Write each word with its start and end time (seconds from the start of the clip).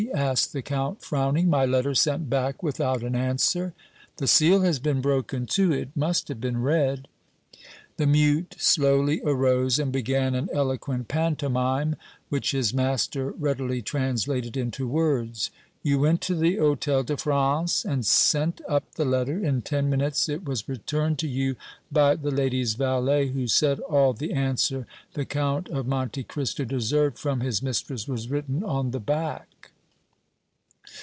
asked 0.15 0.51
the 0.51 0.63
Count, 0.63 0.99
frowning. 1.01 1.47
"My 1.47 1.63
letter 1.63 1.93
sent 1.93 2.27
back 2.27 2.63
without 2.63 3.03
an 3.03 3.15
answer. 3.15 3.73
The 4.17 4.25
seal 4.27 4.61
has 4.61 4.79
been 4.79 4.99
broken, 4.99 5.45
too. 5.45 5.71
It 5.71 5.89
must 5.95 6.27
have 6.27 6.41
been 6.41 6.61
read." 6.63 7.07
The 7.97 8.07
mute 8.07 8.55
slowly 8.57 9.21
arose 9.23 9.77
and 9.77 9.91
began 9.91 10.33
an 10.33 10.49
eloquent 10.51 11.07
pantomime 11.07 11.95
which 12.29 12.49
his 12.49 12.73
master 12.73 13.29
readily 13.29 13.83
translated 13.83 14.57
into 14.57 14.87
words: 14.87 15.51
"You 15.83 15.99
went 15.99 16.19
to 16.21 16.35
the 16.35 16.57
Hôtel 16.57 17.05
de 17.05 17.15
France 17.15 17.85
and 17.85 18.03
sent 18.05 18.59
up 18.67 18.91
the 18.95 19.05
letter. 19.05 19.37
In 19.39 19.61
ten 19.61 19.87
minutes 19.87 20.27
it 20.27 20.43
was 20.43 20.67
returned 20.67 21.19
to 21.19 21.27
you 21.27 21.57
by 21.91 22.15
the 22.15 22.31
lady's 22.31 22.73
valet, 22.73 23.27
who 23.27 23.47
said 23.47 23.79
all 23.81 24.13
the 24.13 24.33
answer 24.33 24.87
the 25.13 25.25
Count 25.25 25.69
of 25.69 25.85
Monte 25.87 26.23
Cristo 26.23 26.65
deserved 26.65 27.19
from 27.19 27.41
his 27.41 27.61
mistress 27.61 28.07
was 28.07 28.29
written 28.31 28.63
on 28.63 28.91
the 28.91 28.99
back." 28.99 29.47